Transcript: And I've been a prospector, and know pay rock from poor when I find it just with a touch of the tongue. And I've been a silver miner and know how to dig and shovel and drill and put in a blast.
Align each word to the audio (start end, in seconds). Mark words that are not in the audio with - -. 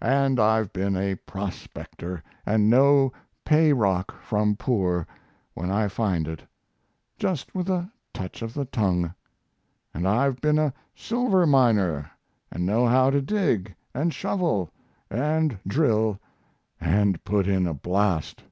And 0.00 0.40
I've 0.40 0.72
been 0.72 0.96
a 0.96 1.16
prospector, 1.16 2.22
and 2.46 2.70
know 2.70 3.12
pay 3.44 3.74
rock 3.74 4.18
from 4.22 4.56
poor 4.56 5.06
when 5.52 5.70
I 5.70 5.86
find 5.86 6.26
it 6.26 6.42
just 7.18 7.54
with 7.54 7.68
a 7.68 7.92
touch 8.14 8.40
of 8.40 8.54
the 8.54 8.64
tongue. 8.64 9.12
And 9.92 10.08
I've 10.08 10.40
been 10.40 10.58
a 10.58 10.72
silver 10.94 11.44
miner 11.46 12.10
and 12.50 12.64
know 12.64 12.86
how 12.86 13.10
to 13.10 13.20
dig 13.20 13.74
and 13.94 14.14
shovel 14.14 14.70
and 15.10 15.58
drill 15.66 16.18
and 16.80 17.22
put 17.24 17.46
in 17.46 17.66
a 17.66 17.74
blast. 17.74 18.42